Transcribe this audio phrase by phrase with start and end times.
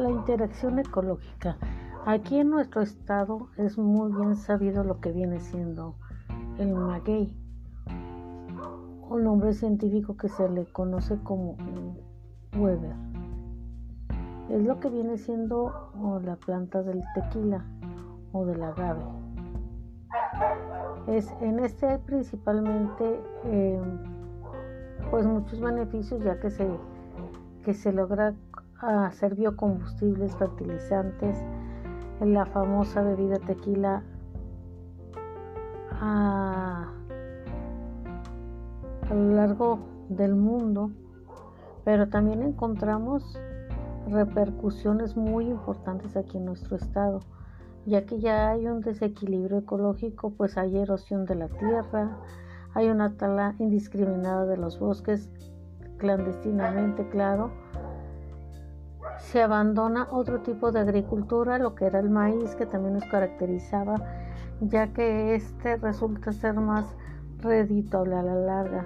[0.00, 1.58] La interacción ecológica.
[2.06, 5.94] Aquí en nuestro estado es muy bien sabido lo que viene siendo
[6.56, 7.36] el maguey,
[9.10, 11.58] un nombre científico que se le conoce como
[12.56, 12.96] Weber.
[14.48, 15.92] Es lo que viene siendo
[16.24, 17.62] la planta del tequila
[18.32, 19.04] o del agave.
[21.08, 23.82] Es en este principalmente eh,
[25.10, 26.66] pues muchos beneficios ya que se,
[27.62, 28.34] que se logra
[28.80, 31.38] hacer biocombustibles, fertilizantes,
[32.20, 34.02] en la famosa bebida tequila
[35.92, 36.92] a,
[39.08, 40.90] a lo largo del mundo,
[41.84, 43.38] pero también encontramos
[44.08, 47.20] repercusiones muy importantes aquí en nuestro estado,
[47.86, 52.18] ya que ya hay un desequilibrio ecológico, pues hay erosión de la tierra,
[52.74, 55.28] hay una tala indiscriminada de los bosques,
[55.98, 57.50] clandestinamente, claro.
[59.30, 63.94] Se abandona otro tipo de agricultura, lo que era el maíz, que también nos caracterizaba,
[64.60, 66.84] ya que este resulta ser más
[67.38, 68.84] redituable a la larga.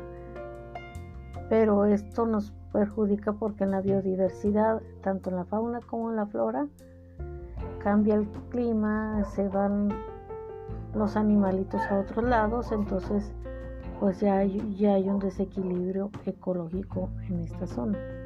[1.49, 6.27] Pero esto nos perjudica porque en la biodiversidad, tanto en la fauna como en la
[6.27, 6.67] flora,
[7.83, 9.89] cambia el clima, se van
[10.95, 13.33] los animalitos a otros lados, entonces
[13.99, 18.24] pues ya hay, ya hay un desequilibrio ecológico en esta zona.